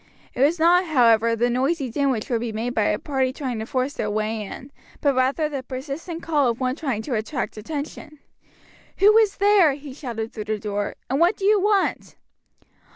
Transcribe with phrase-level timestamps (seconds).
[0.33, 3.59] It was not, however, the noisy din which would be made by a party trying
[3.59, 7.55] to force their way in, but rather the persistent call of one trying to attract
[7.55, 8.17] attention.
[8.97, 12.15] "Who is there?" he shouted through the door; "and what do you want?"